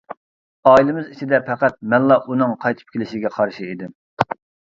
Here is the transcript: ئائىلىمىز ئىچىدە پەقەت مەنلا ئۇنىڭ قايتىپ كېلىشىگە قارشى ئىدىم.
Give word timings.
ئائىلىمىز 0.69 1.09
ئىچىدە 1.11 1.39
پەقەت 1.49 1.75
مەنلا 1.91 2.17
ئۇنىڭ 2.23 2.57
قايتىپ 2.65 2.95
كېلىشىگە 2.97 3.33
قارشى 3.37 3.67
ئىدىم. 3.75 3.93